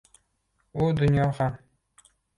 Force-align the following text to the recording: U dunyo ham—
U 0.85 0.87
dunyo 1.01 1.27
ham— 1.41 1.59